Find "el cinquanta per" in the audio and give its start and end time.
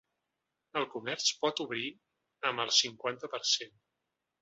2.67-3.45